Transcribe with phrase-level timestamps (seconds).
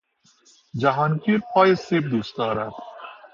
[0.77, 2.71] جهانگیر پای سیب دوست دارد.